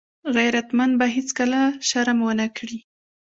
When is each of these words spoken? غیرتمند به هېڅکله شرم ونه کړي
غیرتمند 0.35 0.93
به 0.99 1.07
هېڅکله 1.15 1.61
شرم 1.89 2.19
ونه 2.23 2.47
کړي 2.57 2.79